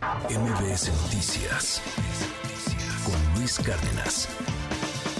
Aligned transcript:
MBS 0.00 0.90
Noticias 1.02 1.82
con 3.04 3.34
Luis 3.38 3.58
Cárdenas. 3.58 4.28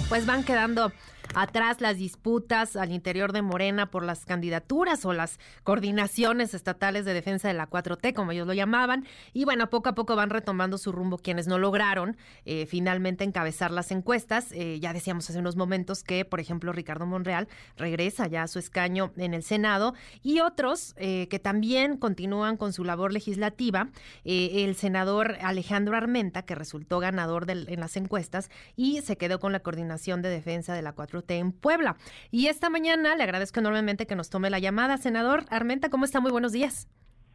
Pues 0.09 0.25
van 0.25 0.43
quedando 0.43 0.91
atrás 1.33 1.81
las 1.81 1.97
disputas 1.97 2.75
al 2.75 2.91
interior 2.91 3.31
de 3.31 3.41
Morena 3.41 3.89
por 3.89 4.03
las 4.03 4.25
candidaturas 4.25 5.05
o 5.05 5.13
las 5.13 5.39
coordinaciones 5.63 6.53
estatales 6.53 7.05
de 7.05 7.13
defensa 7.13 7.47
de 7.47 7.53
la 7.53 7.69
4T, 7.69 8.13
como 8.13 8.31
ellos 8.31 8.47
lo 8.47 8.53
llamaban. 8.53 9.05
Y 9.33 9.45
bueno, 9.45 9.69
poco 9.69 9.89
a 9.89 9.95
poco 9.95 10.15
van 10.15 10.29
retomando 10.29 10.77
su 10.77 10.91
rumbo 10.91 11.17
quienes 11.17 11.47
no 11.47 11.57
lograron 11.57 12.17
eh, 12.45 12.65
finalmente 12.65 13.23
encabezar 13.23 13.71
las 13.71 13.91
encuestas. 13.91 14.51
Eh, 14.51 14.79
ya 14.79 14.93
decíamos 14.93 15.29
hace 15.29 15.39
unos 15.39 15.55
momentos 15.55 16.03
que, 16.03 16.25
por 16.25 16.39
ejemplo, 16.39 16.71
Ricardo 16.73 17.05
Monreal 17.05 17.47
regresa 17.77 18.27
ya 18.27 18.43
a 18.43 18.47
su 18.47 18.59
escaño 18.59 19.11
en 19.17 19.33
el 19.33 19.43
Senado 19.43 19.93
y 20.21 20.39
otros 20.39 20.93
eh, 20.97 21.27
que 21.29 21.39
también 21.39 21.97
continúan 21.97 22.57
con 22.57 22.73
su 22.73 22.83
labor 22.83 23.13
legislativa. 23.13 23.89
el 24.23 24.75
senador 24.75 25.37
Alejandro 25.41 25.95
Armenta, 25.95 26.43
que 26.43 26.55
resultó 26.55 26.99
ganador 26.99 27.49
en 27.49 27.79
las 27.79 27.95
encuestas 27.95 28.49
y 28.75 29.01
se 29.01 29.17
quedó 29.17 29.39
con 29.39 29.51
la 29.51 29.59
coordinación 29.59 30.21
de 30.21 30.29
defensa 30.29 30.73
de 30.73 30.81
la 30.81 30.95
4T 30.95 31.20
en 31.29 31.51
Puebla. 31.51 31.95
Y 32.31 32.47
esta 32.47 32.69
mañana 32.69 33.15
le 33.15 33.23
agradezco 33.23 33.59
enormemente 33.59 34.07
que 34.07 34.15
nos 34.15 34.29
tome 34.29 34.49
la 34.49 34.59
llamada. 34.59 34.97
Senador 34.97 35.43
Armenta, 35.49 35.89
¿cómo 35.89 36.05
está? 36.05 36.19
Muy 36.19 36.31
buenos 36.31 36.51
días. 36.51 36.87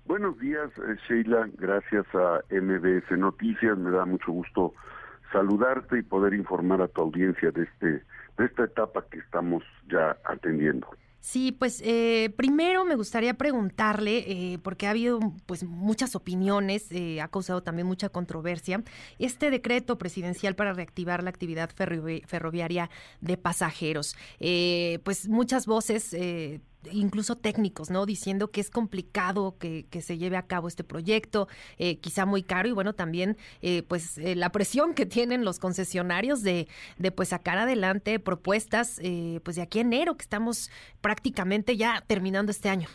Buenos 0.06 0.38
días, 0.38 0.70
eh, 0.78 0.96
Sheila. 1.09 1.48
Gracias 1.54 2.06
a 2.14 2.40
MBS 2.50 3.16
Noticias. 3.18 3.76
Me 3.76 3.90
da 3.90 4.04
mucho 4.04 4.32
gusto 4.32 4.74
saludarte 5.32 5.98
y 5.98 6.02
poder 6.02 6.34
informar 6.34 6.80
a 6.80 6.88
tu 6.88 7.02
audiencia 7.02 7.50
de 7.50 7.64
este 7.64 8.02
de 8.38 8.45
esta 8.45 8.64
etapa 8.64 9.04
que 9.10 9.18
estamos 9.18 9.62
ya 9.88 10.16
atendiendo. 10.24 10.88
Sí, 11.26 11.50
pues 11.50 11.82
eh, 11.84 12.32
primero 12.36 12.84
me 12.84 12.94
gustaría 12.94 13.34
preguntarle, 13.34 14.18
eh, 14.28 14.58
porque 14.62 14.86
ha 14.86 14.90
habido 14.90 15.18
pues 15.46 15.64
muchas 15.64 16.14
opiniones, 16.14 16.86
eh, 16.92 17.20
ha 17.20 17.26
causado 17.26 17.64
también 17.64 17.88
mucha 17.88 18.10
controversia, 18.10 18.84
este 19.18 19.50
decreto 19.50 19.98
presidencial 19.98 20.54
para 20.54 20.72
reactivar 20.72 21.24
la 21.24 21.30
actividad 21.30 21.68
ferroviaria 21.74 22.90
de 23.20 23.36
pasajeros. 23.36 24.14
pues 25.02 25.28
muchas 25.28 25.66
voces 25.66 26.14
incluso 26.92 27.37
técnicos, 27.37 27.90
¿no? 27.90 28.06
Diciendo 28.06 28.51
que 28.51 28.60
es 28.60 28.70
complicado 28.70 29.56
que, 29.59 29.87
se 30.01 30.18
lleve 30.18 30.37
a 30.37 30.42
cabo 30.42 30.68
este 30.68 30.84
proyecto, 30.84 31.48
eh, 31.79 31.98
quizá 31.98 32.26
muy 32.26 32.42
caro 32.42 32.68
y 32.68 32.73
bueno, 32.73 32.92
también 32.92 33.37
eh, 33.62 33.82
pues 33.82 34.18
eh, 34.18 34.37
la 34.37 34.51
presión 34.51 34.95
que 34.95 35.07
tienen 35.07 35.45
los 35.45 35.59
concesionarios 35.59 36.42
de, 36.42 36.68
de 36.98 37.10
pues 37.10 37.30
sacar 37.30 37.59
adelante 37.59 38.18
propuestas 38.18 39.01
pues 39.42 39.57
de 39.57 39.62
aquí 39.62 39.79
a 39.79 39.82
enero 39.82 40.16
que 40.16 40.23
estamos 40.23 40.70
prácticamente 41.01 41.76
ya 41.76 42.02
terminando 42.07 42.51
este 42.51 42.68
año. 42.68 42.88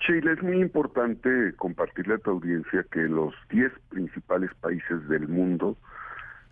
Chile, 0.00 0.32
es 0.32 0.42
muy 0.42 0.60
importante 0.60 1.54
compartirle 1.56 2.14
a 2.14 2.18
tu 2.18 2.30
audiencia 2.30 2.84
que 2.90 3.00
los 3.00 3.34
10 3.50 3.72
principales 3.88 4.50
países 4.60 5.08
del 5.08 5.26
mundo 5.26 5.76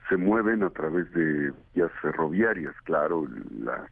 se 0.09 0.17
mueven 0.17 0.63
a 0.63 0.71
través 0.71 1.11
de 1.13 1.53
vías 1.75 1.91
ferroviarias, 2.03 2.75
claro, 2.85 3.27
la 3.61 3.87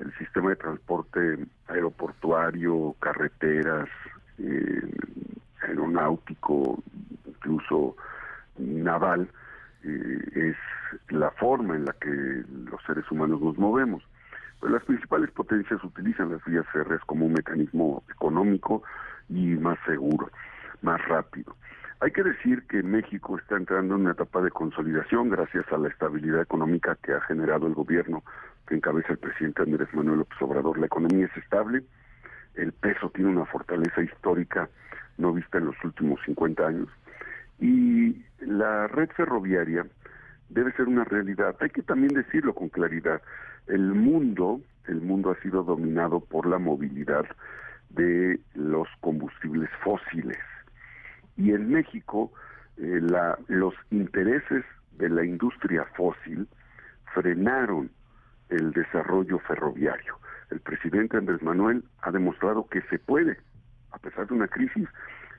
el 0.00 0.12
sistema 0.18 0.50
de 0.50 0.56
transporte 0.56 1.38
aeroportuario, 1.68 2.94
carreteras, 3.00 3.88
eh, 4.38 4.82
aeronáutico, 5.62 6.82
incluso 7.26 7.96
naval, 8.58 9.28
eh, 9.84 10.18
es 10.34 10.56
la 11.10 11.30
forma 11.32 11.76
en 11.76 11.84
la 11.84 11.92
que 11.94 12.44
los 12.70 12.82
seres 12.86 13.10
humanos 13.10 13.40
nos 13.40 13.58
movemos. 13.58 14.02
Pues 14.58 14.72
las 14.72 14.84
principales 14.84 15.30
potencias 15.30 15.82
utilizan 15.84 16.30
las 16.30 16.44
vías 16.44 16.66
férreas 16.72 17.00
como 17.06 17.26
un 17.26 17.32
mecanismo 17.32 18.02
económico 18.10 18.82
y 19.28 19.56
más 19.56 19.78
seguro, 19.86 20.30
más 20.82 21.02
rápido. 21.08 21.56
Hay 22.00 22.12
que 22.12 22.22
decir 22.22 22.66
que 22.66 22.82
México 22.82 23.38
está 23.38 23.56
entrando 23.56 23.94
en 23.94 24.02
una 24.02 24.12
etapa 24.12 24.40
de 24.40 24.50
consolidación 24.50 25.28
gracias 25.28 25.70
a 25.70 25.76
la 25.76 25.88
estabilidad 25.88 26.40
económica 26.40 26.96
que 27.02 27.12
ha 27.12 27.20
generado 27.22 27.66
el 27.66 27.74
gobierno 27.74 28.22
que 28.70 28.76
encabeza 28.76 29.12
el 29.12 29.18
presidente 29.18 29.62
Andrés 29.62 29.92
Manuel 29.92 30.20
López 30.20 30.40
Obrador. 30.40 30.78
La 30.78 30.86
economía 30.86 31.26
es 31.26 31.36
estable, 31.36 31.82
el 32.54 32.72
peso 32.72 33.10
tiene 33.10 33.30
una 33.30 33.44
fortaleza 33.46 34.00
histórica 34.00 34.70
no 35.18 35.32
vista 35.32 35.58
en 35.58 35.66
los 35.66 35.76
últimos 35.84 36.20
50 36.24 36.66
años 36.66 36.88
y 37.58 38.24
la 38.40 38.86
red 38.86 39.10
ferroviaria 39.10 39.84
debe 40.48 40.72
ser 40.72 40.86
una 40.86 41.04
realidad. 41.04 41.56
Hay 41.60 41.70
que 41.70 41.82
también 41.82 42.14
decirlo 42.14 42.54
con 42.54 42.68
claridad. 42.68 43.20
El 43.66 43.92
mundo, 43.92 44.60
el 44.86 45.00
mundo 45.00 45.32
ha 45.32 45.42
sido 45.42 45.62
dominado 45.64 46.20
por 46.20 46.46
la 46.46 46.58
movilidad 46.58 47.26
de 47.90 48.40
los 48.54 48.88
combustibles 49.00 49.68
fósiles 49.82 50.38
y 51.36 51.50
en 51.50 51.70
México 51.70 52.32
eh, 52.76 53.00
los 53.48 53.74
intereses 53.90 54.64
de 54.92 55.08
la 55.08 55.24
industria 55.24 55.84
fósil 55.96 56.46
frenaron 57.12 57.90
el 58.50 58.72
desarrollo 58.72 59.38
ferroviario. 59.40 60.18
El 60.50 60.60
presidente 60.60 61.16
Andrés 61.16 61.42
Manuel 61.42 61.84
ha 62.02 62.10
demostrado 62.10 62.66
que 62.68 62.82
se 62.82 62.98
puede, 62.98 63.38
a 63.92 63.98
pesar 63.98 64.26
de 64.26 64.34
una 64.34 64.48
crisis, 64.48 64.88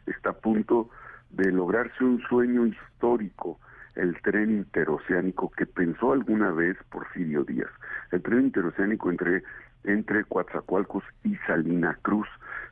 está 0.05 0.31
a 0.31 0.33
punto 0.33 0.89
de 1.29 1.51
lograrse 1.51 2.03
un 2.03 2.21
sueño 2.23 2.65
histórico, 2.65 3.59
el 3.95 4.19
tren 4.21 4.51
interoceánico 4.51 5.51
que 5.51 5.65
pensó 5.65 6.13
alguna 6.13 6.51
vez 6.51 6.77
Porfirio 6.89 7.43
Díaz. 7.43 7.69
El 8.11 8.21
tren 8.21 8.41
interoceánico 8.41 9.09
entre, 9.09 9.43
entre 9.83 10.23
Coatzacoalcos 10.23 11.03
y 11.23 11.35
Salina 11.47 11.97
Cruz, 12.01 12.27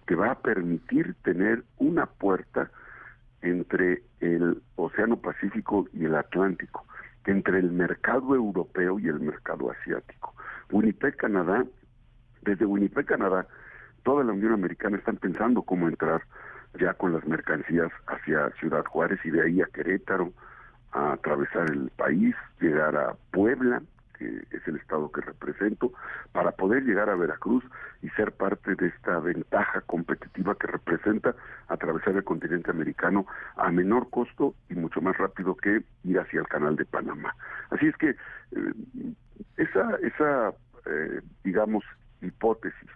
que 0.08 0.16
va 0.16 0.32
a 0.32 0.40
permitir 0.40 1.16
tener 1.24 1.64
una 1.78 2.06
puerta 2.06 2.72
entre 3.42 4.04
el 4.20 4.62
Océano 4.76 5.18
Pacífico 5.18 5.88
y 5.94 6.06
el 6.06 6.16
Atlántico, 6.16 6.86
entre 7.30 7.60
el 7.60 7.72
mercado 7.72 8.36
europeo 8.36 9.00
y 9.00 9.08
el 9.08 9.20
mercado 9.20 9.72
asiático. 9.72 10.34
Winnipeg, 10.72 11.16
Canadá, 11.16 11.66
desde 12.42 12.66
Winnipeg, 12.66 13.06
Canadá, 13.06 13.48
toda 14.04 14.24
la 14.24 14.34
Unión 14.34 14.54
Americana 14.54 14.98
están 14.98 15.18
pensando 15.18 15.62
cómo 15.62 15.88
entrar 15.88 16.22
ya 16.80 16.94
con 16.94 17.14
las 17.14 17.26
mercancías 17.26 17.92
hacia 18.08 18.50
Ciudad 18.60 18.86
Juárez 18.86 19.20
y 19.24 19.32
de 19.32 19.44
ahí 19.44 19.62
a 19.62 19.68
Querétaro, 19.68 20.32
a 20.92 21.14
atravesar 21.14 21.70
el 21.72 21.92
país, 21.92 22.36
llegar 22.60 22.96
a 22.96 23.16
Puebla, 23.32 23.82
que 24.20 24.44
es 24.52 24.68
el 24.68 24.76
estado 24.76 25.12
que 25.12 25.22
represento, 25.22 25.94
para 26.32 26.52
poder 26.52 26.84
llegar 26.84 27.10
a 27.10 27.16
Veracruz 27.16 27.64
y 28.02 28.10
ser 28.10 28.34
parte 28.34 28.76
de 28.76 28.88
esta 28.88 29.20
ventaja 29.20 29.82
competitiva 29.82 30.56
que 30.56 30.68
representa 30.68 31.34
atravesar 31.70 32.16
el 32.16 32.24
continente 32.24 32.70
americano 32.70 33.26
a 33.56 33.72
menor 33.72 34.10
costo 34.10 34.54
y 34.70 34.76
mucho 34.76 35.02
más 35.02 35.18
rápido 35.18 35.56
que 35.56 35.82
ir 36.04 36.20
hacia 36.20 36.42
el 36.42 36.48
canal 36.48 36.76
de 36.76 36.86
Panamá. 36.86 37.34
Así 37.72 37.88
es 37.88 37.96
que 37.98 38.10
eh, 38.10 38.74
esa, 39.58 39.96
esa 40.04 40.54
eh, 40.86 41.22
digamos, 41.44 41.84
hipótesis 42.22 42.90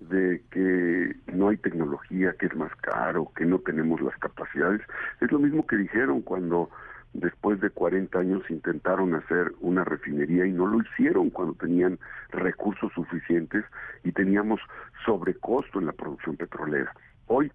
de 0.00 0.42
que 0.50 1.14
no 1.32 1.48
hay 1.48 1.56
tecnología, 1.58 2.34
que 2.38 2.46
es 2.46 2.56
más 2.56 2.74
caro, 2.76 3.30
que 3.36 3.44
no 3.44 3.58
tenemos 3.58 4.00
las 4.00 4.16
capacidades, 4.18 4.80
es 5.20 5.30
lo 5.30 5.38
mismo 5.38 5.66
que 5.66 5.76
dijeron 5.76 6.22
cuando 6.22 6.70
después 7.12 7.60
de 7.60 7.70
40 7.70 8.18
años 8.18 8.42
intentaron 8.50 9.14
hacer 9.14 9.52
una 9.60 9.84
refinería 9.84 10.46
y 10.46 10.52
no 10.52 10.66
lo 10.66 10.80
hicieron 10.80 11.30
cuando 11.30 11.54
tenían 11.54 11.98
recursos 12.30 12.92
suficientes 12.92 13.64
y 14.04 14.12
teníamos 14.12 14.60
sobrecosto 15.04 15.80
en 15.80 15.86
la 15.86 15.92
producción 15.92 16.36
petrolera. 16.36 16.92
Hoy 17.26 17.50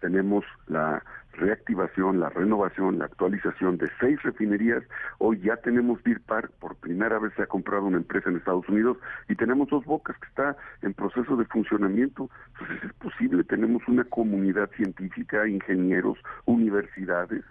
tenemos 0.00 0.44
la 0.66 1.02
reactivación, 1.32 2.20
la 2.20 2.28
renovación, 2.28 2.98
la 2.98 3.06
actualización 3.06 3.78
de 3.78 3.90
seis 3.98 4.22
refinerías. 4.22 4.82
Hoy 5.18 5.40
ya 5.40 5.56
tenemos 5.56 6.02
Deer 6.04 6.20
Park, 6.20 6.52
por 6.60 6.76
primera 6.76 7.18
vez 7.18 7.32
se 7.34 7.42
ha 7.42 7.46
comprado 7.46 7.84
una 7.84 7.96
empresa 7.96 8.30
en 8.30 8.36
Estados 8.36 8.68
Unidos 8.68 8.98
y 9.28 9.34
tenemos 9.34 9.68
dos 9.68 9.84
bocas 9.84 10.16
que 10.18 10.28
está 10.28 10.56
en 10.82 10.94
proceso 10.94 11.36
de 11.36 11.44
funcionamiento. 11.46 12.30
Entonces 12.52 12.84
es 12.84 12.92
posible, 12.94 13.44
tenemos 13.44 13.82
una 13.88 14.04
comunidad 14.04 14.70
científica, 14.76 15.48
ingenieros, 15.48 16.18
universidades 16.44 17.44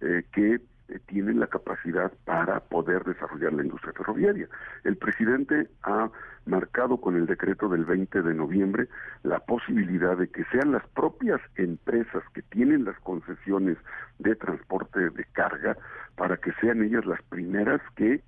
eh, 0.00 0.24
que 0.32 0.60
eh, 0.88 0.98
tienen 1.06 1.40
la 1.40 1.46
capacidad 1.46 2.12
para 2.24 2.60
poder 2.60 3.04
desarrollar 3.04 3.52
la 3.52 3.62
industria 3.62 3.92
ferroviaria. 3.92 4.48
El 4.84 4.96
presidente 4.96 5.68
ha 5.82 6.10
marcado 6.46 6.98
con 6.98 7.16
el 7.16 7.26
decreto 7.26 7.68
del 7.68 7.84
20 7.84 8.22
de 8.22 8.34
noviembre 8.34 8.88
la 9.22 9.40
posibilidad 9.40 10.16
de 10.16 10.28
que 10.28 10.44
sean 10.44 10.72
las 10.72 10.86
propias 10.88 11.40
empresas 11.56 12.22
que 12.32 12.42
tienen 12.42 12.84
las 12.84 12.98
concesiones 13.00 13.76
de 14.18 14.34
transporte 14.34 15.10
de 15.10 15.24
carga 15.32 15.76
para 16.16 16.38
que 16.38 16.52
sean 16.60 16.82
ellas 16.82 17.04
las 17.04 17.22
primeras 17.22 17.80
que 17.94 18.22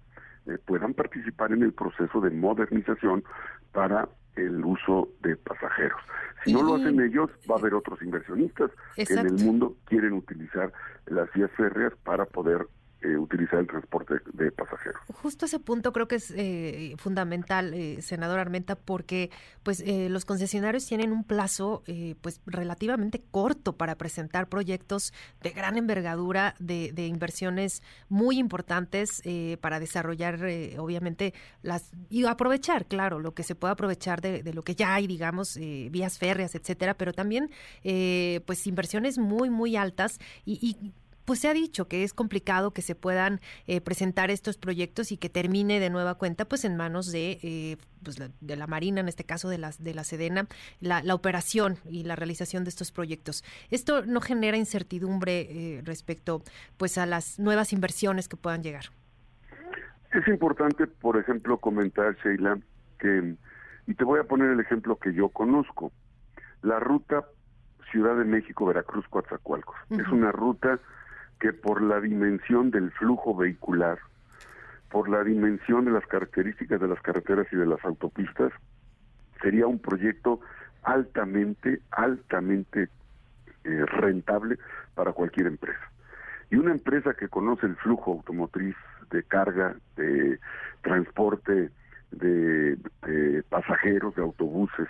eh, 0.46 0.58
puedan 0.66 0.94
participar 0.94 1.52
en 1.52 1.62
el 1.62 1.72
proceso 1.72 2.20
de 2.20 2.30
modernización 2.30 3.24
para 3.72 4.08
el 4.36 4.64
uso 4.64 5.08
de 5.22 5.36
pasajeros. 5.36 6.00
Si 6.44 6.52
no 6.52 6.62
lo 6.62 6.76
hacen 6.76 7.00
ellos, 7.00 7.30
va 7.50 7.56
a 7.56 7.58
haber 7.58 7.74
otros 7.74 8.00
inversionistas 8.02 8.70
que 8.94 9.02
en 9.02 9.26
el 9.26 9.44
mundo 9.44 9.76
quieren 9.84 10.14
utilizar 10.14 10.72
las 11.06 11.30
vías 11.32 11.50
férreas 11.56 11.92
para 12.02 12.24
poder 12.24 12.66
eh, 13.02 13.16
utilizar 13.16 13.60
el 13.60 13.66
transporte 13.66 14.14
de 14.32 14.52
pasajeros. 14.52 15.00
justo 15.22 15.46
ese 15.46 15.58
punto 15.58 15.92
creo 15.92 16.08
que 16.08 16.16
es 16.16 16.32
eh, 16.36 16.94
fundamental, 16.98 17.72
eh, 17.74 18.02
senador 18.02 18.38
Armenta, 18.38 18.76
porque 18.76 19.30
pues 19.62 19.80
eh, 19.80 20.08
los 20.08 20.24
concesionarios 20.24 20.86
tienen 20.86 21.12
un 21.12 21.24
plazo 21.24 21.82
pues 22.20 22.40
relativamente 22.46 23.22
corto 23.30 23.76
para 23.76 23.96
presentar 23.96 24.48
proyectos 24.48 25.12
de 25.42 25.50
gran 25.50 25.76
envergadura, 25.76 26.54
de, 26.58 27.06
inversiones 27.06 27.82
muy 28.08 28.38
importantes 28.38 29.22
para 29.60 29.80
desarrollar, 29.80 30.38
obviamente, 30.78 31.34
las 31.62 31.90
y 32.08 32.24
aprovechar, 32.24 32.86
claro, 32.86 33.18
lo 33.18 33.34
que 33.34 33.42
se 33.42 33.54
puede 33.54 33.72
aprovechar 33.72 34.20
de, 34.20 34.52
lo 34.52 34.62
que 34.62 34.74
ya 34.74 34.94
hay, 34.94 35.06
digamos, 35.06 35.58
vías 35.90 36.18
férreas, 36.18 36.54
etcétera, 36.54 36.94
pero 36.94 37.12
también 37.12 37.50
pues 37.82 38.66
inversiones 38.66 39.18
muy, 39.18 39.50
muy 39.50 39.76
altas 39.76 40.18
y, 40.44 40.54
y 40.62 40.92
pues 41.30 41.38
se 41.38 41.48
ha 41.48 41.54
dicho 41.54 41.86
que 41.86 42.02
es 42.02 42.12
complicado 42.12 42.72
que 42.72 42.82
se 42.82 42.96
puedan 42.96 43.38
eh, 43.68 43.80
presentar 43.80 44.32
estos 44.32 44.58
proyectos 44.58 45.12
y 45.12 45.16
que 45.16 45.28
termine 45.28 45.78
de 45.78 45.88
nueva 45.88 46.16
cuenta 46.16 46.44
pues 46.44 46.64
en 46.64 46.76
manos 46.76 47.12
de, 47.12 47.38
eh, 47.44 47.76
pues, 48.02 48.18
la, 48.18 48.30
de 48.40 48.56
la 48.56 48.66
Marina, 48.66 49.00
en 49.00 49.06
este 49.06 49.22
caso 49.22 49.48
de 49.48 49.56
la, 49.56 49.70
de 49.78 49.94
la 49.94 50.02
Sedena, 50.02 50.48
la, 50.80 51.14
operación 51.14 51.76
y 51.88 52.02
la 52.02 52.16
realización 52.16 52.64
de 52.64 52.70
estos 52.70 52.90
proyectos. 52.90 53.44
Esto 53.70 54.04
no 54.04 54.20
genera 54.20 54.56
incertidumbre 54.56 55.42
eh, 55.42 55.82
respecto 55.84 56.42
pues 56.76 56.98
a 56.98 57.06
las 57.06 57.38
nuevas 57.38 57.72
inversiones 57.72 58.26
que 58.26 58.36
puedan 58.36 58.64
llegar. 58.64 58.86
Es 60.12 60.26
importante, 60.26 60.88
por 60.88 61.16
ejemplo, 61.16 61.58
comentar, 61.58 62.16
Sheila, 62.24 62.58
que, 62.98 63.36
y 63.86 63.94
te 63.94 64.02
voy 64.02 64.18
a 64.18 64.24
poner 64.24 64.50
el 64.50 64.58
ejemplo 64.58 64.96
que 64.96 65.14
yo 65.14 65.28
conozco, 65.28 65.92
la 66.62 66.80
ruta 66.80 67.24
Ciudad 67.92 68.16
de 68.16 68.24
México, 68.24 68.66
Veracruz, 68.66 69.06
Coatzacoalcos. 69.08 69.76
Es 69.90 70.08
una 70.08 70.32
ruta 70.32 70.80
que 71.40 71.52
por 71.52 71.82
la 71.82 72.00
dimensión 72.00 72.70
del 72.70 72.92
flujo 72.92 73.34
vehicular, 73.34 73.98
por 74.90 75.08
la 75.08 75.24
dimensión 75.24 75.86
de 75.86 75.90
las 75.90 76.06
características 76.06 76.80
de 76.80 76.88
las 76.88 77.00
carreteras 77.00 77.46
y 77.50 77.56
de 77.56 77.66
las 77.66 77.84
autopistas, 77.84 78.52
sería 79.40 79.66
un 79.66 79.78
proyecto 79.78 80.40
altamente, 80.82 81.80
altamente 81.90 82.88
eh, 83.64 83.84
rentable 83.86 84.58
para 84.94 85.12
cualquier 85.12 85.46
empresa. 85.46 85.90
Y 86.50 86.56
una 86.56 86.72
empresa 86.72 87.14
que 87.14 87.28
conoce 87.28 87.66
el 87.66 87.76
flujo 87.76 88.12
automotriz 88.12 88.76
de 89.10 89.22
carga, 89.22 89.76
de 89.96 90.38
transporte 90.82 91.70
de, 92.10 92.76
pasajeros, 93.48 94.14
de 94.16 94.22
autobuses, 94.22 94.88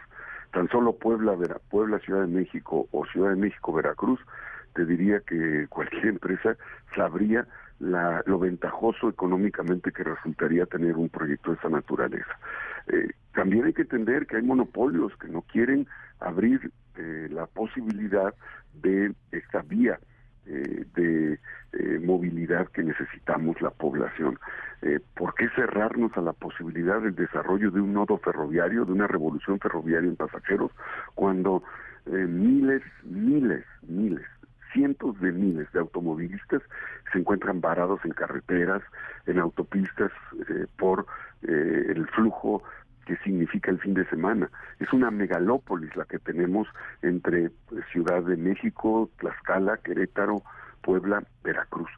tan 0.52 0.68
solo 0.68 0.96
Puebla, 0.96 1.36
Puebla, 1.70 1.98
Ciudad 2.00 2.22
de 2.22 2.26
México 2.28 2.88
o 2.90 3.04
Ciudad 3.06 3.30
de 3.30 3.36
México, 3.36 3.72
Veracruz, 3.72 4.20
te 4.74 4.84
diría 4.84 5.20
que 5.20 5.66
cualquier 5.68 6.06
empresa 6.16 6.56
sabría 6.94 7.46
la, 7.80 8.22
lo 8.26 8.38
ventajoso 8.38 9.08
económicamente 9.08 9.90
que 9.90 10.04
resultaría 10.04 10.66
tener 10.66 10.96
un 10.96 11.08
proyecto 11.08 11.50
de 11.50 11.56
esa 11.56 11.68
naturaleza. 11.68 12.38
Eh, 12.88 13.10
también 13.34 13.64
hay 13.64 13.72
que 13.72 13.82
entender 13.82 14.26
que 14.26 14.36
hay 14.36 14.42
monopolios 14.42 15.16
que 15.16 15.28
no 15.28 15.42
quieren 15.42 15.86
abrir 16.20 16.70
eh, 16.96 17.28
la 17.30 17.46
posibilidad 17.46 18.34
de 18.82 19.12
esta 19.32 19.62
vía 19.62 19.98
eh, 20.46 20.84
de 20.94 21.38
movilidad 22.00 22.66
que 22.68 22.82
necesitamos 22.82 23.60
la 23.60 23.70
población. 23.70 24.38
¿Por 25.14 25.34
qué 25.34 25.48
cerrarnos 25.50 26.10
a 26.16 26.20
la 26.20 26.32
posibilidad 26.32 27.00
del 27.00 27.14
desarrollo 27.14 27.70
de 27.70 27.80
un 27.80 27.92
nodo 27.92 28.18
ferroviario, 28.18 28.84
de 28.84 28.92
una 28.92 29.06
revolución 29.06 29.60
ferroviaria 29.60 30.08
en 30.08 30.16
pasajeros, 30.16 30.72
cuando 31.14 31.62
miles, 32.06 32.82
miles, 33.04 33.64
miles 33.82 34.26
cientos 34.72 35.18
de 35.20 35.32
miles 35.32 35.70
de 35.72 35.80
automovilistas 35.80 36.62
se 37.12 37.18
encuentran 37.18 37.60
varados 37.60 38.00
en 38.04 38.12
carreteras, 38.12 38.82
en 39.26 39.38
autopistas, 39.38 40.12
eh, 40.48 40.66
por 40.78 41.06
eh, 41.42 41.86
el 41.88 42.06
flujo 42.08 42.62
que 43.06 43.16
significa 43.18 43.70
el 43.70 43.80
fin 43.80 43.94
de 43.94 44.06
semana. 44.06 44.50
Es 44.78 44.92
una 44.92 45.10
megalópolis 45.10 45.94
la 45.96 46.04
que 46.04 46.18
tenemos 46.18 46.68
entre 47.02 47.50
pues, 47.68 47.84
Ciudad 47.92 48.22
de 48.22 48.36
México, 48.36 49.10
Tlaxcala, 49.18 49.78
Querétaro, 49.78 50.42
Puebla, 50.82 51.22
Veracruz. 51.42 51.90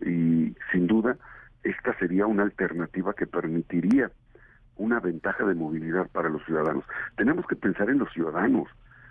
Y 0.00 0.54
sin 0.70 0.86
duda, 0.86 1.16
esta 1.64 1.98
sería 1.98 2.26
una 2.26 2.44
alternativa 2.44 3.14
que 3.14 3.26
permitiría 3.26 4.10
una 4.76 5.00
ventaja 5.00 5.44
de 5.44 5.54
movilidad 5.54 6.08
para 6.10 6.30
los 6.30 6.44
ciudadanos. 6.44 6.84
Tenemos 7.16 7.46
que 7.46 7.56
pensar 7.56 7.90
en 7.90 7.98
los 7.98 8.10
ciudadanos, 8.12 8.68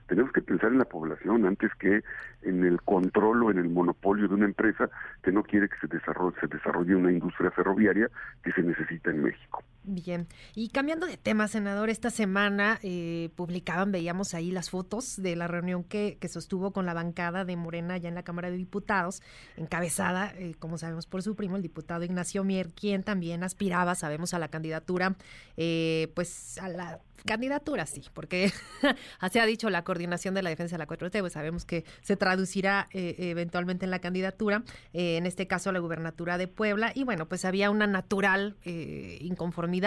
tenemos 0.10 0.34
que 0.34 0.42
pensar 0.42 0.72
en 0.72 0.80
la 0.80 0.86
población 0.86 1.46
antes 1.46 1.74
que 1.76 2.04
en 2.42 2.66
el 2.66 2.82
control 2.82 3.44
o 3.44 3.52
en 3.52 3.60
el 3.60 3.70
monopolio 3.70 4.28
de 4.28 4.34
una 4.34 4.46
empresa 4.46 4.90
que 5.24 5.32
no 5.32 5.44
quiere 5.44 5.70
que 5.70 5.78
se 5.78 5.88
desarrolle, 5.88 6.96
una 6.96 7.12
industria 7.12 7.52
ferroviaria 7.52 8.10
que 8.44 8.52
se 8.52 8.64
necesita 8.64 9.12
en 9.12 9.24
México. 9.24 9.64
Bien, 9.92 10.28
y 10.54 10.70
cambiando 10.70 11.08
de 11.08 11.18
tema, 11.18 11.48
senador, 11.48 11.90
esta 11.90 12.12
semana 12.12 12.80
eh, 12.84 13.30
publicaban, 13.36 13.92
veíamos 13.92 14.36
ahí 14.36 14.52
las 14.52 14.70
fotos 14.70 15.20
de 15.20 15.36
la 15.36 15.48
reunión 15.48 15.84
que, 15.84 16.20
que, 16.20 16.28
sostuvo 16.28 16.72
con 16.72 16.86
la 16.86 16.94
bancada 16.94 17.44
de 17.44 17.56
Morena 17.56 17.98
ya 17.98 18.08
en 18.08 18.14
la 18.14 18.22
Cámara 18.22 18.52
de 18.52 18.58
Diputados, 18.58 19.24
encabezada, 19.58 20.32
eh, 20.38 20.54
como 20.60 20.78
sabemos, 20.78 21.08
por 21.08 21.24
su 21.24 21.36
primo, 21.36 21.56
el 21.56 21.64
diputado 21.64 22.04
Ignacio 22.04 22.44
Mier, 22.44 22.70
quien 22.72 23.02
también 23.02 23.44
aspiraba, 23.44 23.96
sabemos, 23.96 24.36
a 24.36 24.40
la 24.40 24.50
candidatura, 24.50 25.16
eh, 25.58 26.12
pues 26.14 26.60
a 26.60 26.70
la 26.70 27.02
candidatura, 27.26 27.88
sí, 27.88 28.04
porque 28.14 28.52
se 29.32 29.40
ha 29.40 29.46
dicho 29.46 29.72
la 29.72 29.84
coordinación 29.84 30.36
de 30.36 30.44
la 30.44 30.52
defensa 30.52 30.76
de 30.76 30.80
la 30.80 30.88
4T, 30.88 31.20
pues 31.20 31.34
sabemos 31.34 31.66
que 31.66 31.84
se 32.02 32.16
traducirá 32.16 32.88
eventualmente 32.94 33.84
en 33.84 33.92
la 33.92 34.00
candidatura, 34.00 34.64
en 34.94 35.26
este 35.26 35.46
caso 35.46 35.70
a 35.70 35.74
la 35.74 35.80
gubernatura 35.80 36.38
de 36.38 36.48
Puebla, 36.48 36.94
y 36.96 37.04
bueno, 37.04 37.28
pues 37.28 37.44
había 37.44 37.72
una 37.72 37.88
natural 37.88 38.56
inconformidad 38.64 39.79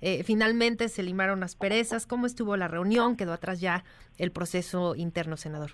eh, 0.00 0.22
finalmente 0.24 0.88
se 0.88 1.02
limaron 1.02 1.40
las 1.40 1.56
perezas. 1.56 2.06
¿Cómo 2.06 2.26
estuvo 2.26 2.56
la 2.56 2.68
reunión? 2.68 3.16
¿Quedó 3.16 3.32
atrás 3.32 3.60
ya 3.60 3.84
el 4.18 4.30
proceso 4.30 4.94
interno, 4.94 5.36
senador? 5.36 5.72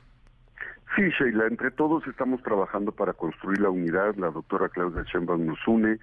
Sí, 0.96 1.02
Sheila, 1.18 1.46
entre 1.46 1.70
todos 1.70 2.06
estamos 2.06 2.42
trabajando 2.42 2.92
para 2.92 3.12
construir 3.12 3.60
la 3.60 3.70
unidad. 3.70 4.16
La 4.16 4.30
doctora 4.30 4.68
Claudia 4.68 5.04
Sheinbaum 5.04 5.46
nos 5.46 5.68
une, 5.68 5.98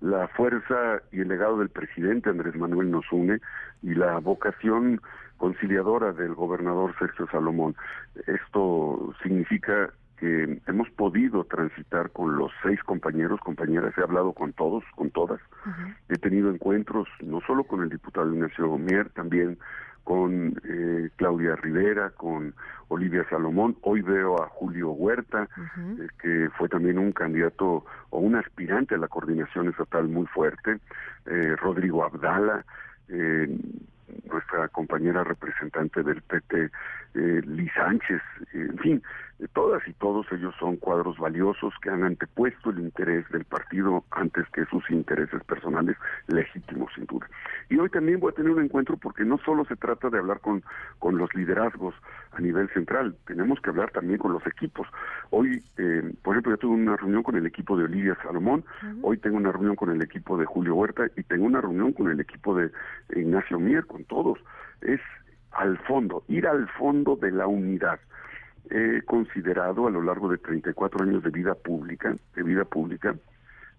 la 0.00 0.28
fuerza 0.28 1.02
y 1.10 1.20
el 1.20 1.28
legado 1.28 1.58
del 1.58 1.68
presidente 1.68 2.30
Andrés 2.30 2.54
Manuel 2.54 2.90
nos 2.90 3.10
une 3.10 3.40
y 3.82 3.94
la 3.94 4.18
vocación 4.18 5.00
conciliadora 5.36 6.12
del 6.12 6.34
gobernador 6.34 6.94
Sergio 6.98 7.26
Salomón. 7.32 7.74
Esto 8.26 9.14
significa 9.22 9.92
que 10.20 10.60
hemos 10.66 10.90
podido 10.90 11.44
transitar 11.44 12.10
con 12.10 12.36
los 12.36 12.52
seis 12.62 12.78
compañeros, 12.82 13.40
compañeras, 13.40 13.96
he 13.96 14.02
hablado 14.02 14.34
con 14.34 14.52
todos, 14.52 14.84
con 14.94 15.10
todas, 15.10 15.40
he 16.10 16.18
tenido 16.18 16.50
encuentros 16.50 17.08
no 17.20 17.40
solo 17.40 17.64
con 17.64 17.82
el 17.82 17.88
diputado 17.88 18.32
Ignacio 18.32 18.76
Mier, 18.76 19.08
también 19.10 19.58
con 20.04 20.60
eh, 20.64 21.08
Claudia 21.16 21.56
Rivera, 21.56 22.10
con 22.10 22.54
Olivia 22.88 23.24
Salomón, 23.30 23.76
hoy 23.80 24.02
veo 24.02 24.42
a 24.42 24.48
Julio 24.48 24.90
Huerta, 24.90 25.48
eh, 25.78 26.08
que 26.20 26.50
fue 26.58 26.68
también 26.68 26.98
un 26.98 27.12
candidato 27.12 27.86
o 28.10 28.18
un 28.18 28.36
aspirante 28.36 28.96
a 28.96 28.98
la 28.98 29.08
coordinación 29.08 29.68
estatal 29.68 30.06
muy 30.06 30.26
fuerte, 30.26 30.80
eh, 31.26 31.56
Rodrigo 31.56 32.04
Abdala, 32.04 32.64
nuestra 34.30 34.68
compañera 34.68 35.24
representante 35.24 36.02
del 36.02 36.22
PT, 36.22 36.70
eh, 37.14 37.40
Liz 37.44 37.72
Sánchez, 37.74 38.22
en 38.52 38.78
fin, 38.78 39.02
todas 39.48 39.86
y 39.86 39.92
todos 39.94 40.26
ellos 40.32 40.54
son 40.58 40.76
cuadros 40.76 41.18
valiosos 41.18 41.72
que 41.82 41.90
han 41.90 42.04
antepuesto 42.04 42.70
el 42.70 42.80
interés 42.80 43.28
del 43.30 43.44
partido 43.44 44.04
antes 44.10 44.46
que 44.52 44.64
sus 44.66 44.88
intereses 44.90 45.42
personales, 45.44 45.96
legítimos 46.26 46.92
sin 46.94 47.06
duda. 47.06 47.26
Y 47.68 47.78
hoy 47.78 47.88
también 47.88 48.20
voy 48.20 48.32
a 48.32 48.34
tener 48.34 48.52
un 48.52 48.62
encuentro 48.62 48.96
porque 48.96 49.24
no 49.24 49.38
solo 49.38 49.64
se 49.64 49.76
trata 49.76 50.10
de 50.10 50.18
hablar 50.18 50.40
con, 50.40 50.62
con 50.98 51.16
los 51.16 51.34
liderazgos 51.34 51.94
a 52.32 52.40
nivel 52.40 52.68
central, 52.70 53.16
tenemos 53.26 53.60
que 53.60 53.70
hablar 53.70 53.90
también 53.90 54.18
con 54.18 54.32
los 54.32 54.46
equipos. 54.46 54.86
Hoy, 55.30 55.62
eh, 55.78 56.12
por 56.22 56.34
ejemplo, 56.34 56.52
yo 56.52 56.58
tuve 56.58 56.74
una 56.74 56.96
reunión 56.96 57.22
con 57.22 57.36
el 57.36 57.46
equipo 57.46 57.76
de 57.76 57.84
Olivia 57.84 58.16
Salomón, 58.22 58.64
hoy 59.02 59.18
tengo 59.18 59.36
una 59.36 59.52
reunión 59.52 59.76
con 59.76 59.90
el 59.90 60.02
equipo 60.02 60.36
de 60.36 60.44
Julio 60.44 60.74
Huerta 60.74 61.06
y 61.16 61.22
tengo 61.24 61.46
una 61.46 61.60
reunión 61.60 61.92
con 61.92 62.10
el 62.10 62.20
equipo 62.20 62.54
de 62.54 62.70
Ignacio 63.14 63.58
Mier, 63.58 63.86
con 63.86 64.04
todos. 64.04 64.38
Es 64.80 65.00
al 65.52 65.78
fondo, 65.78 66.22
ir 66.28 66.46
al 66.46 66.68
fondo 66.68 67.16
de 67.16 67.32
la 67.32 67.46
unidad 67.46 67.98
he 68.68 69.02
considerado 69.02 69.86
a 69.86 69.90
lo 69.90 70.02
largo 70.02 70.28
de 70.28 70.38
34 70.38 71.04
años 71.04 71.22
de 71.22 71.30
vida 71.30 71.54
pública, 71.54 72.14
de 72.34 72.42
vida 72.42 72.64
pública, 72.64 73.14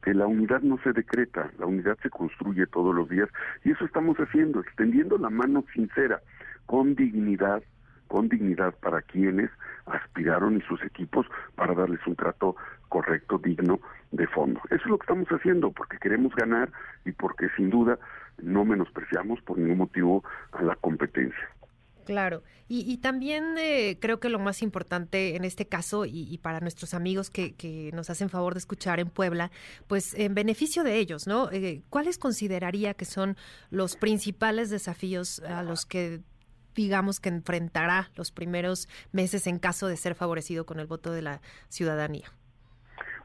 que 0.03 0.13
la 0.13 0.25
unidad 0.25 0.61
no 0.61 0.77
se 0.79 0.93
decreta, 0.93 1.51
la 1.59 1.67
unidad 1.67 1.97
se 2.01 2.09
construye 2.09 2.65
todos 2.67 2.93
los 2.95 3.07
días 3.09 3.29
y 3.63 3.71
eso 3.71 3.85
estamos 3.85 4.17
haciendo, 4.17 4.59
extendiendo 4.59 5.17
la 5.17 5.29
mano 5.29 5.63
sincera, 5.73 6.21
con 6.65 6.95
dignidad, 6.95 7.61
con 8.07 8.27
dignidad 8.27 8.73
para 8.81 9.01
quienes 9.01 9.49
aspiraron 9.85 10.57
y 10.57 10.61
sus 10.61 10.83
equipos 10.83 11.27
para 11.55 11.73
darles 11.73 12.05
un 12.07 12.15
trato 12.15 12.55
correcto, 12.89 13.37
digno, 13.37 13.79
de 14.11 14.27
fondo. 14.27 14.59
Eso 14.65 14.83
es 14.83 14.85
lo 14.87 14.97
que 14.97 15.03
estamos 15.03 15.27
haciendo 15.29 15.71
porque 15.71 15.97
queremos 15.97 16.35
ganar 16.35 16.71
y 17.05 17.11
porque 17.11 17.47
sin 17.55 17.69
duda 17.69 17.97
no 18.41 18.65
menospreciamos 18.65 19.41
por 19.41 19.57
ningún 19.57 19.77
motivo 19.77 20.23
a 20.51 20.63
la 20.63 20.75
competencia. 20.75 21.49
Claro, 22.11 22.43
y, 22.67 22.97
también 22.97 23.55
eh, 23.57 23.97
creo 24.01 24.19
que 24.19 24.27
lo 24.27 24.37
más 24.37 24.61
importante 24.61 25.37
en 25.37 25.45
este 25.45 25.65
caso 25.65 26.03
y, 26.05 26.37
para 26.39 26.59
nuestros 26.59 26.93
amigos 26.93 27.29
que, 27.29 27.89
nos 27.93 28.09
hacen 28.09 28.29
favor 28.29 28.53
de 28.53 28.57
escuchar 28.57 28.99
en 28.99 29.09
Puebla, 29.09 29.49
pues 29.87 30.13
en 30.15 30.35
beneficio 30.35 30.83
de 30.83 30.97
ellos, 30.97 31.25
¿no? 31.25 31.49
Eh, 31.53 31.83
¿Cuáles 31.89 32.17
consideraría 32.17 32.95
que 32.95 33.05
son 33.05 33.37
los 33.69 33.95
principales 33.95 34.69
desafíos 34.69 35.39
a 35.39 35.63
los 35.63 35.85
que 35.85 36.19
digamos 36.75 37.21
que 37.21 37.29
enfrentará 37.29 38.11
los 38.17 38.33
primeros 38.33 38.89
meses 39.13 39.47
en 39.47 39.57
caso 39.57 39.87
de 39.87 39.95
ser 39.95 40.13
favorecido 40.13 40.65
con 40.65 40.81
el 40.81 40.87
voto 40.87 41.13
de 41.13 41.21
la 41.21 41.41
ciudadanía? 41.69 42.33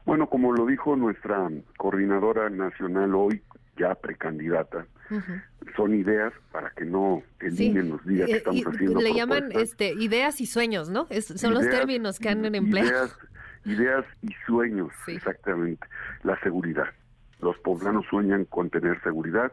Bueno, 0.05 0.29
como 0.29 0.53
lo 0.53 0.65
dijo 0.65 0.95
nuestra 0.95 1.49
coordinadora 1.77 2.49
nacional 2.49 3.13
hoy, 3.15 3.43
ya 3.77 3.95
precandidata, 3.95 4.87
son 5.75 5.93
ideas 5.95 6.33
para 6.51 6.69
que 6.71 6.85
no 6.85 7.23
eliminen 7.39 7.89
los 7.89 8.05
días 8.05 8.27
que 8.27 8.33
eh, 8.33 8.37
estamos 8.37 8.67
haciendo. 8.67 8.99
Le 8.99 9.13
llaman 9.13 9.49
este, 9.51 9.93
ideas 9.93 10.41
y 10.41 10.45
sueños, 10.45 10.89
¿no? 10.89 11.07
son 11.21 11.53
los 11.53 11.69
términos 11.69 12.19
que 12.19 12.29
han 12.29 12.45
en 12.45 12.55
empleo. 12.55 12.85
Ideas, 12.85 13.17
ideas 13.65 14.05
y 14.21 14.33
sueños, 14.45 14.91
exactamente. 15.07 15.87
La 16.23 16.39
seguridad. 16.41 16.87
Los 17.39 17.57
poblanos 17.59 18.05
sueñan 18.09 18.45
con 18.45 18.69
tener 18.69 19.01
seguridad, 19.03 19.51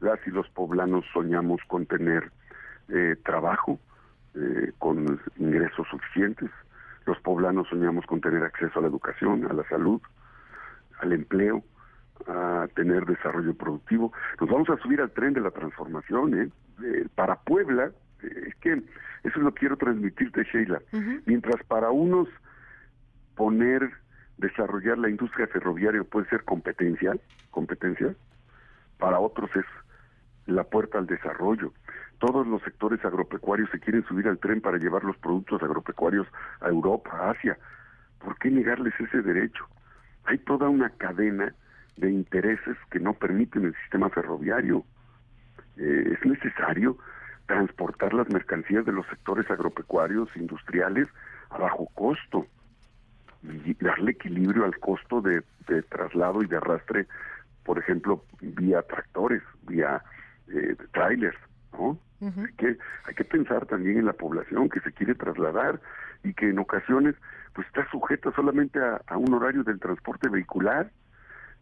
las 0.00 0.18
y 0.26 0.30
los 0.30 0.48
poblanos 0.50 1.04
soñamos 1.12 1.60
con 1.66 1.86
tener 1.86 2.30
eh, 2.88 3.16
trabajo, 3.24 3.78
eh, 4.34 4.72
con 4.78 5.20
ingresos 5.36 5.86
suficientes. 5.90 6.50
Los 7.04 7.18
poblanos 7.20 7.68
soñamos 7.68 8.06
con 8.06 8.20
tener 8.20 8.42
acceso 8.42 8.78
a 8.78 8.82
la 8.82 8.88
educación, 8.88 9.46
a 9.50 9.52
la 9.52 9.68
salud, 9.68 10.00
al 11.00 11.12
empleo, 11.12 11.62
a 12.26 12.68
tener 12.74 13.04
desarrollo 13.06 13.54
productivo. 13.54 14.12
Nos 14.40 14.50
vamos 14.50 14.68
a 14.70 14.76
subir 14.78 15.00
al 15.00 15.10
tren 15.10 15.32
de 15.32 15.40
la 15.40 15.50
transformación. 15.50 16.34
¿eh? 16.34 16.48
eh 16.82 17.06
para 17.14 17.36
Puebla, 17.36 17.90
es 18.22 18.54
que 18.56 18.72
eso 18.72 19.38
es 19.38 19.42
lo 19.42 19.52
que 19.52 19.60
quiero 19.60 19.76
transmitirte, 19.76 20.44
Sheila. 20.44 20.80
Mientras 21.26 21.62
para 21.64 21.90
unos 21.90 22.28
poner, 23.36 23.90
desarrollar 24.38 24.98
la 24.98 25.10
industria 25.10 25.46
ferroviaria 25.46 26.02
puede 26.04 26.28
ser 26.28 26.44
competencia, 26.44 27.14
competencia, 27.50 28.14
para 28.98 29.18
otros 29.18 29.50
es 29.54 29.64
la 30.46 30.64
puerta 30.64 30.98
al 30.98 31.06
desarrollo. 31.06 31.72
Todos 32.18 32.46
los 32.46 32.62
sectores 32.62 33.02
agropecuarios 33.04 33.70
se 33.70 33.80
quieren 33.80 34.04
subir 34.04 34.28
al 34.28 34.38
tren 34.38 34.60
para 34.60 34.78
llevar 34.78 35.04
los 35.04 35.16
productos 35.18 35.62
agropecuarios 35.62 36.26
a 36.60 36.68
Europa, 36.68 37.10
a 37.12 37.30
Asia. 37.30 37.58
¿Por 38.18 38.38
qué 38.38 38.50
negarles 38.50 38.92
ese 38.98 39.22
derecho? 39.22 39.66
Hay 40.24 40.38
toda 40.38 40.68
una 40.68 40.90
cadena 40.90 41.54
de 41.96 42.10
intereses 42.10 42.76
que 42.90 43.00
no 43.00 43.14
permiten 43.14 43.64
el 43.64 43.74
sistema 43.82 44.08
ferroviario. 44.10 44.84
Eh, 45.76 46.16
es 46.18 46.26
necesario 46.26 46.96
transportar 47.46 48.14
las 48.14 48.28
mercancías 48.30 48.84
de 48.84 48.92
los 48.92 49.06
sectores 49.06 49.50
agropecuarios, 49.50 50.28
industriales, 50.36 51.08
a 51.50 51.58
bajo 51.58 51.86
costo 51.94 52.46
y 53.42 53.74
darle 53.74 54.12
equilibrio 54.12 54.64
al 54.64 54.78
costo 54.78 55.20
de, 55.20 55.42
de 55.66 55.82
traslado 55.82 56.42
y 56.42 56.46
de 56.46 56.56
arrastre, 56.56 57.06
por 57.64 57.78
ejemplo, 57.78 58.24
vía 58.40 58.82
tractores, 58.82 59.42
vía 59.62 60.02
eh, 60.48 60.76
trailers, 60.92 61.38
¿no? 61.72 61.98
hay, 62.20 62.52
que, 62.58 62.76
hay 63.06 63.14
que 63.14 63.24
pensar 63.24 63.66
también 63.66 63.98
en 63.98 64.06
la 64.06 64.12
población 64.12 64.68
que 64.68 64.80
se 64.80 64.92
quiere 64.92 65.14
trasladar 65.14 65.80
y 66.22 66.34
que 66.34 66.50
en 66.50 66.58
ocasiones 66.58 67.14
pues 67.54 67.66
está 67.66 67.88
sujeta 67.90 68.30
solamente 68.32 68.78
a, 68.78 69.16
un 69.16 69.32
horario 69.32 69.64
del 69.64 69.80
transporte 69.80 70.28
vehicular. 70.28 70.90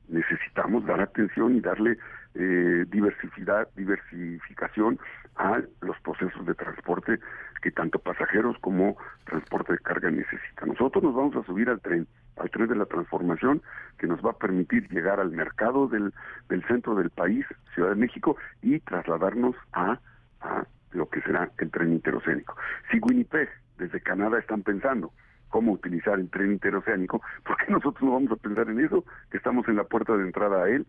Necesitamos 0.08 0.84
dar 0.86 1.00
atención 1.00 1.56
y 1.56 1.60
darle 1.60 1.98
eh, 2.34 2.84
diversificidad, 2.88 3.68
diversificación 3.76 4.98
a 5.36 5.60
los 5.80 5.98
procesos 6.00 6.44
de 6.46 6.54
transporte 6.54 7.18
que 7.62 7.70
tanto 7.70 7.98
pasajeros 7.98 8.56
como 8.60 8.96
transporte 9.24 9.72
de 9.72 9.78
carga 9.78 10.10
necesitan. 10.10 10.68
Nosotros 10.68 11.04
nos 11.04 11.14
vamos 11.14 11.36
a 11.36 11.44
subir 11.44 11.68
al 11.68 11.80
tren, 11.80 12.06
al 12.36 12.50
tren 12.50 12.68
de 12.68 12.76
la 12.76 12.86
transformación 12.86 13.62
que 13.98 14.06
nos 14.06 14.24
va 14.24 14.30
a 14.30 14.38
permitir 14.38 14.88
llegar 14.88 15.20
al 15.20 15.30
mercado 15.30 15.88
del, 15.88 16.12
del 16.48 16.64
centro 16.66 16.94
del 16.94 17.10
país, 17.10 17.46
Ciudad 17.74 17.90
de 17.90 17.96
México, 17.96 18.36
y 18.62 18.80
trasladarnos 18.80 19.54
a 19.72 20.00
a 20.40 20.64
lo 20.92 21.08
que 21.08 21.20
será 21.22 21.50
el 21.58 21.70
tren 21.70 21.92
interoceánico. 21.92 22.56
Si 22.90 22.98
Winnipeg 22.98 23.48
desde 23.78 24.00
Canadá 24.00 24.38
están 24.38 24.62
pensando 24.62 25.12
cómo 25.48 25.72
utilizar 25.72 26.18
el 26.18 26.30
tren 26.30 26.52
interoceánico, 26.52 27.22
¿por 27.44 27.56
qué 27.56 27.72
nosotros 27.72 28.02
no 28.02 28.12
vamos 28.12 28.32
a 28.32 28.36
pensar 28.36 28.68
en 28.68 28.80
eso? 28.80 29.04
Que 29.30 29.38
estamos 29.38 29.66
en 29.68 29.76
la 29.76 29.84
puerta 29.84 30.16
de 30.16 30.24
entrada 30.24 30.64
a 30.64 30.68
él 30.68 30.86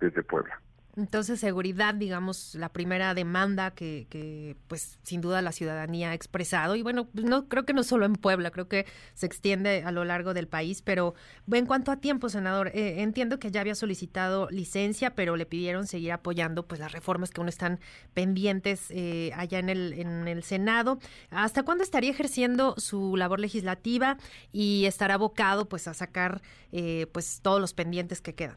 desde 0.00 0.22
Puebla. 0.22 0.60
Entonces, 0.96 1.38
seguridad, 1.38 1.94
digamos, 1.94 2.54
la 2.56 2.68
primera 2.68 3.14
demanda 3.14 3.70
que, 3.70 4.06
que, 4.10 4.56
pues, 4.66 4.98
sin 5.02 5.20
duda 5.20 5.40
la 5.40 5.52
ciudadanía 5.52 6.10
ha 6.10 6.14
expresado. 6.14 6.74
Y 6.74 6.82
bueno, 6.82 7.06
pues, 7.06 7.24
no 7.24 7.48
creo 7.48 7.64
que 7.64 7.72
no 7.72 7.84
solo 7.84 8.06
en 8.06 8.14
Puebla, 8.14 8.50
creo 8.50 8.68
que 8.68 8.86
se 9.14 9.26
extiende 9.26 9.82
a 9.84 9.92
lo 9.92 10.04
largo 10.04 10.34
del 10.34 10.48
país. 10.48 10.82
Pero 10.82 11.14
en 11.52 11.66
cuanto 11.66 11.92
a 11.92 11.96
tiempo, 11.98 12.28
senador, 12.28 12.68
eh, 12.74 13.02
entiendo 13.02 13.38
que 13.38 13.50
ya 13.50 13.60
había 13.60 13.76
solicitado 13.76 14.48
licencia, 14.50 15.14
pero 15.14 15.36
le 15.36 15.46
pidieron 15.46 15.86
seguir 15.86 16.12
apoyando, 16.12 16.66
pues, 16.66 16.80
las 16.80 16.92
reformas 16.92 17.30
que 17.30 17.40
aún 17.40 17.48
están 17.48 17.78
pendientes 18.12 18.86
eh, 18.90 19.30
allá 19.36 19.60
en 19.60 19.68
el, 19.68 19.92
en 19.92 20.26
el 20.26 20.42
Senado. 20.42 20.98
¿Hasta 21.30 21.62
cuándo 21.62 21.84
estaría 21.84 22.10
ejerciendo 22.10 22.74
su 22.78 23.16
labor 23.16 23.38
legislativa 23.38 24.16
y 24.52 24.86
estará 24.86 25.14
abocado, 25.14 25.68
pues, 25.68 25.86
a 25.86 25.94
sacar, 25.94 26.42
eh, 26.72 27.06
pues, 27.12 27.40
todos 27.42 27.60
los 27.60 27.74
pendientes 27.74 28.20
que 28.20 28.34
quedan? 28.34 28.56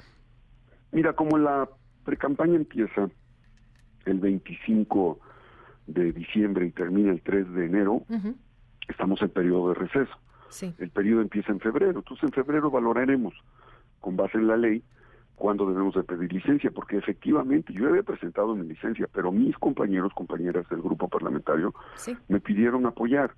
Mira, 0.91 1.13
como 1.13 1.37
la 1.37 1.69
Pre-campaña 2.03 2.55
empieza 2.55 3.09
el 4.05 4.19
25 4.19 5.19
de 5.87 6.11
diciembre 6.11 6.65
y 6.67 6.71
termina 6.71 7.11
el 7.11 7.21
3 7.21 7.53
de 7.53 7.65
enero. 7.65 8.03
Estamos 8.87 9.21
en 9.21 9.29
periodo 9.29 9.69
de 9.69 9.75
receso. 9.75 10.13
El 10.77 10.89
periodo 10.89 11.21
empieza 11.21 11.51
en 11.51 11.59
febrero. 11.59 11.99
Entonces, 11.99 12.23
en 12.23 12.31
febrero 12.31 12.69
valoraremos, 12.69 13.33
con 13.99 14.15
base 14.15 14.37
en 14.37 14.47
la 14.47 14.57
ley, 14.57 14.83
cuándo 15.35 15.67
debemos 15.67 15.95
de 15.95 16.03
pedir 16.03 16.31
licencia, 16.31 16.69
porque 16.71 16.97
efectivamente 16.97 17.73
yo 17.73 17.87
había 17.87 18.03
presentado 18.03 18.55
mi 18.55 18.67
licencia, 18.67 19.07
pero 19.11 19.31
mis 19.31 19.57
compañeros, 19.57 20.13
compañeras 20.13 20.67
del 20.69 20.81
grupo 20.81 21.07
parlamentario, 21.07 21.73
me 22.27 22.39
pidieron 22.39 22.85
apoyar, 22.85 23.31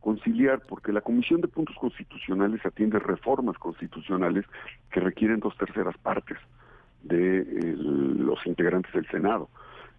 conciliar, 0.00 0.60
porque 0.68 0.92
la 0.92 1.02
Comisión 1.02 1.40
de 1.40 1.48
Puntos 1.48 1.76
Constitucionales 1.76 2.64
atiende 2.64 2.98
reformas 2.98 3.56
constitucionales 3.58 4.44
que 4.90 5.00
requieren 5.00 5.40
dos 5.40 5.56
terceras 5.56 5.96
partes 5.98 6.38
de 7.08 7.44
los 7.76 8.44
integrantes 8.46 8.92
del 8.92 9.06
Senado 9.08 9.48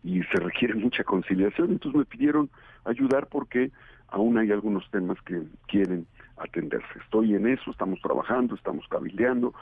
y 0.04 0.22
se 0.24 0.40
requiere 0.40 0.76
mucha 0.76 1.04
conciliación. 1.04 1.72
Entonces 1.72 2.00
me 2.00 2.06
pidieron 2.06 2.50
ayudar 2.86 3.28
porque 3.28 3.72
aún 4.10 4.38
hay 4.38 4.52
algunos 4.52 4.90
temas 4.92 5.18
que 5.22 5.42
quieren 5.68 6.08
atenderse. 6.38 7.00
Estoy 7.04 7.36
en 7.36 7.48
eso, 7.48 7.72
estamos 7.72 8.00
trabajando, 8.02 8.56
estamos 8.56 8.88
cabildeando 8.88 9.54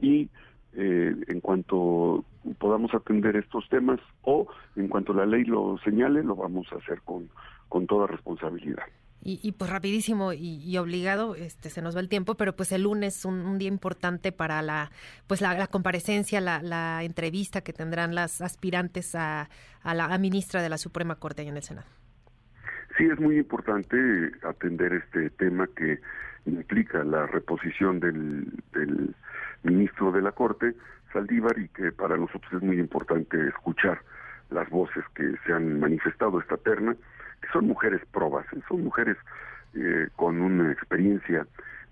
y 0.00 0.28
eh, 0.76 1.14
en 1.28 1.40
cuanto 1.40 2.24
podamos 2.58 2.92
atender 2.94 3.36
estos 3.36 3.68
temas 3.68 4.00
o 4.22 4.48
en 4.76 4.88
cuanto 4.88 5.14
la 5.14 5.24
ley 5.24 5.44
lo 5.44 5.78
señale, 5.84 6.22
lo 6.22 6.34
vamos 6.34 6.66
a 6.72 6.76
hacer 6.76 7.00
con, 7.02 7.28
con 7.68 7.86
toda 7.86 8.06
responsabilidad. 8.06 8.84
Y, 9.26 9.52
pues 9.52 9.70
rapidísimo 9.70 10.34
y, 10.34 10.76
obligado, 10.76 11.34
este 11.34 11.70
se 11.70 11.80
nos 11.80 11.96
va 11.96 12.00
el 12.00 12.10
tiempo, 12.10 12.34
pero 12.34 12.54
pues 12.54 12.72
el 12.72 12.82
lunes 12.82 13.24
un, 13.24 13.40
un 13.40 13.56
día 13.58 13.68
importante 13.68 14.32
para 14.32 14.60
la 14.60 14.90
pues 15.26 15.40
la, 15.40 15.66
comparecencia, 15.66 16.42
la, 16.42 17.02
entrevista 17.02 17.62
que 17.62 17.72
tendrán 17.72 18.14
las 18.14 18.42
aspirantes 18.42 19.14
a, 19.14 19.48
a 19.82 19.94
la 19.94 20.18
ministra 20.18 20.60
de 20.60 20.68
la 20.68 20.76
Suprema 20.76 21.14
Corte 21.14 21.40
en 21.40 21.56
el 21.56 21.62
Senado. 21.62 21.86
Sí, 22.98 23.04
es 23.10 23.18
muy 23.18 23.38
importante 23.38 23.96
atender 24.42 24.92
este 24.92 25.30
tema 25.30 25.68
que 25.74 26.00
implica 26.44 27.02
la 27.02 27.26
reposición 27.26 28.00
del, 28.00 28.52
del 28.72 29.14
ministro 29.62 30.12
de 30.12 30.20
la 30.20 30.32
Corte, 30.32 30.74
Saldívar, 31.14 31.58
y 31.58 31.68
que 31.68 31.92
para 31.92 32.18
nosotros 32.18 32.52
es 32.52 32.62
muy 32.62 32.78
importante 32.78 33.48
escuchar 33.48 34.02
las 34.50 34.68
voces 34.68 35.02
que 35.14 35.34
se 35.46 35.52
han 35.52 35.80
manifestado 35.80 36.40
esta 36.40 36.58
terna 36.58 36.94
son 37.52 37.66
mujeres 37.66 38.00
probas, 38.12 38.46
¿eh? 38.52 38.60
son 38.68 38.84
mujeres 38.84 39.16
eh, 39.74 40.08
con 40.16 40.40
una 40.40 40.72
experiencia 40.72 41.46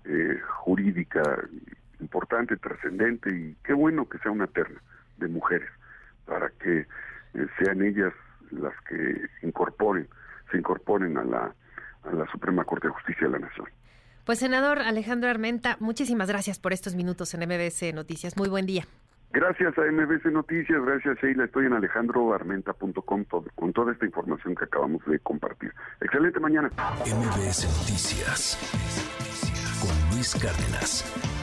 eh, 0.05 0.39
jurídica 0.59 1.21
importante, 1.99 2.57
trascendente, 2.57 3.33
y 3.33 3.55
qué 3.63 3.73
bueno 3.73 4.07
que 4.07 4.17
sea 4.19 4.31
una 4.31 4.47
terna 4.47 4.81
de 5.17 5.27
mujeres, 5.27 5.69
para 6.25 6.49
que 6.61 6.85
sean 7.57 7.81
ellas 7.81 8.13
las 8.51 8.73
que 8.87 9.21
incorporen, 9.41 10.07
se 10.51 10.57
incorporen 10.57 11.17
a 11.17 11.23
la, 11.23 11.55
a 12.03 12.11
la 12.11 12.27
Suprema 12.31 12.65
Corte 12.65 12.87
de 12.87 12.93
Justicia 12.93 13.27
de 13.27 13.33
la 13.33 13.39
Nación. 13.39 13.67
Pues 14.25 14.39
senador 14.39 14.79
Alejandro 14.79 15.29
Armenta, 15.29 15.77
muchísimas 15.79 16.27
gracias 16.29 16.59
por 16.59 16.73
estos 16.73 16.95
minutos 16.95 17.33
en 17.33 17.41
MBS 17.41 17.93
Noticias. 17.93 18.37
Muy 18.37 18.49
buen 18.49 18.65
día. 18.65 18.85
Gracias 19.33 19.75
a 19.79 19.81
MBC 19.81 20.25
Noticias, 20.31 20.79
gracias 20.85 21.17
Sheila, 21.17 21.45
estoy 21.45 21.65
en 21.65 21.73
alejandroarmenta.com 21.73 23.25
con 23.55 23.73
toda 23.73 23.91
esta 23.91 24.05
información 24.05 24.53
que 24.53 24.65
acabamos 24.65 25.03
de 25.07 25.17
compartir. 25.19 25.73
Excelente 26.01 26.39
mañana. 26.39 26.69
MBS 26.99 27.65
Noticias 27.65 28.59
con 29.81 30.15
Luis 30.15 30.35
Cárdenas. 30.35 31.42